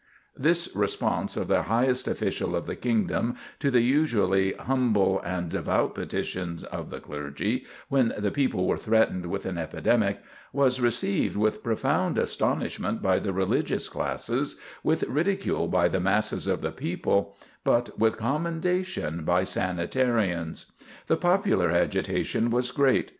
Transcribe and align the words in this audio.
This 0.35 0.67
response 0.75 1.37
of 1.37 1.47
the 1.47 1.61
highest 1.61 2.07
official 2.07 2.55
of 2.55 2.65
the 2.65 2.75
Kingdom 2.75 3.35
to 3.59 3.69
the 3.69 3.81
usually 3.81 4.53
humble 4.53 5.21
and 5.23 5.47
devout 5.51 5.93
petition 5.93 6.57
of 6.71 6.89
the 6.89 6.99
clergy, 6.99 7.67
when 7.87 8.11
the 8.17 8.31
people 8.31 8.65
were 8.65 8.79
threatened 8.79 9.27
with 9.27 9.45
an 9.45 9.59
epidemic, 9.59 10.19
was 10.51 10.81
received 10.81 11.35
with 11.35 11.61
profound 11.61 12.17
astonishment 12.17 13.03
by 13.03 13.19
the 13.19 13.31
religious 13.31 13.87
classes, 13.89 14.59
with 14.83 15.03
ridicule 15.03 15.67
by 15.67 15.87
the 15.87 15.99
masses 15.99 16.47
of 16.47 16.61
the 16.61 16.71
people, 16.71 17.35
but 17.63 17.99
with 17.99 18.17
commendation 18.17 19.23
by 19.23 19.43
sanitarians. 19.43 20.71
The 21.05 21.15
popular 21.17 21.69
agitation 21.69 22.49
was 22.49 22.71
great. 22.71 23.09